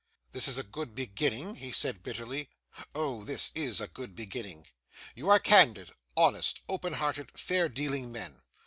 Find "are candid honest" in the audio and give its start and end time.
5.29-6.59